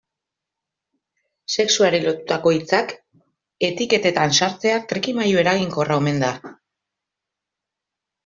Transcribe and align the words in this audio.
Sexuari 1.55 1.99
lotutako 2.05 2.53
hitzak 2.55 2.93
etiketetan 3.69 4.33
sartzea 4.45 4.79
trikimailu 4.93 5.41
eraginkorra 5.45 5.99
omen 6.03 6.17
da. 6.27 6.33